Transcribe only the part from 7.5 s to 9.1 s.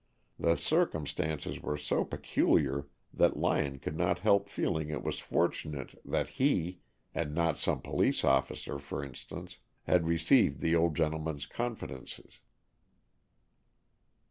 some police officer for